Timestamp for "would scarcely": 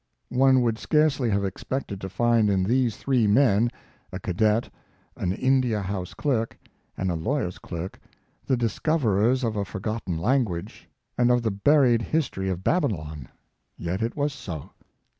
0.63-1.29